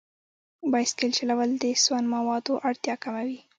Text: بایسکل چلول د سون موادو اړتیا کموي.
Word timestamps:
بایسکل 0.71 1.11
چلول 1.17 1.49
د 1.63 1.65
سون 1.83 2.03
موادو 2.15 2.53
اړتیا 2.67 2.95
کموي. 3.03 3.39